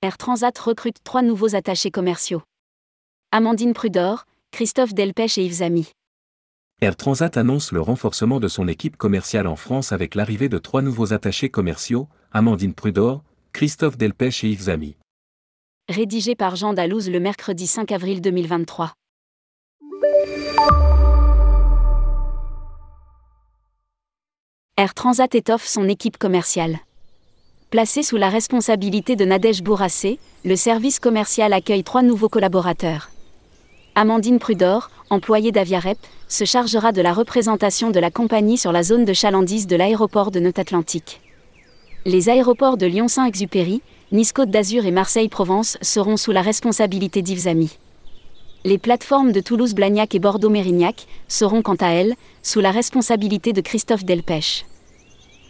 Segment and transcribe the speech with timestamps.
[0.00, 2.42] Air Transat recrute trois nouveaux attachés commerciaux.
[3.32, 5.90] Amandine Prudor, Christophe Delpech et Yves Zamy.
[6.80, 10.82] Air Transat annonce le renforcement de son équipe commerciale en France avec l'arrivée de trois
[10.82, 14.96] nouveaux attachés commerciaux, Amandine Prudor, Christophe Delpech et Yves Zamy.
[15.88, 18.92] Rédigé par Jean Dalouse le mercredi 5 avril 2023.
[24.76, 26.78] Air Transat étoffe son équipe commerciale.
[27.70, 33.10] Placé sous la responsabilité de Nadège Bourassé, le service commercial accueille trois nouveaux collaborateurs.
[33.94, 39.04] Amandine Prudor, employée d'Aviarep, se chargera de la représentation de la compagnie sur la zone
[39.04, 41.20] de chalandise de l'aéroport de Note-Atlantique.
[42.06, 43.82] Les aéroports de Lyon-Saint-Exupéry,
[44.12, 47.76] Nice-Côte d'Azur et Marseille-Provence seront sous la responsabilité d'Yves Ami.
[48.64, 54.06] Les plateformes de Toulouse-Blagnac et Bordeaux-Mérignac seront quant à elles sous la responsabilité de Christophe
[54.06, 54.64] Delpech.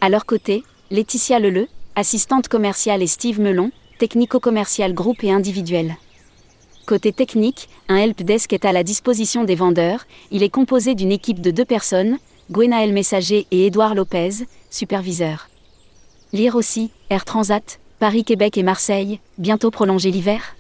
[0.01, 5.96] À leur côté, Laetitia Leleu, assistante commerciale et Steve Melon, technico-commercial groupe et individuel.
[6.87, 10.07] Côté technique, un helpdesk est à la disposition des vendeurs.
[10.30, 12.19] Il est composé d'une équipe de deux personnes,
[12.52, 15.49] Gwenaël Messager et Édouard Lopez, superviseur.
[16.32, 20.54] Lire aussi, Air Transat, Paris, Québec et Marseille, bientôt prolonger l'hiver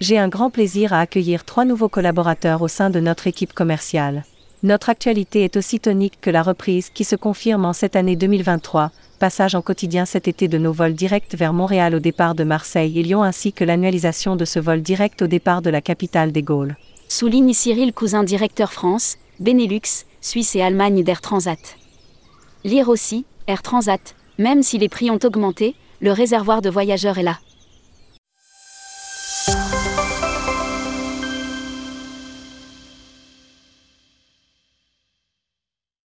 [0.00, 4.24] J'ai un grand plaisir à accueillir trois nouveaux collaborateurs au sein de notre équipe commerciale.
[4.62, 8.90] Notre actualité est aussi tonique que la reprise qui se confirme en cette année 2023,
[9.18, 12.98] passage en quotidien cet été de nos vols directs vers Montréal au départ de Marseille
[12.98, 16.42] et Lyon ainsi que l'annualisation de ce vol direct au départ de la capitale des
[16.42, 16.76] Gaules.
[17.08, 21.76] Souligne Cyril Cousin, directeur France, Benelux, Suisse et Allemagne d'Air Transat.
[22.64, 27.22] Lire aussi, Air Transat, même si les prix ont augmenté, le réservoir de voyageurs est
[27.22, 27.38] là.